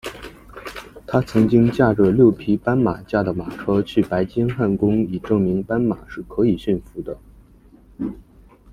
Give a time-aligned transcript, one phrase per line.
[1.05, 7.15] 他曾经驾着由六匹斑马驾的马车去白金汉宫以证明斑马是可以驯服的。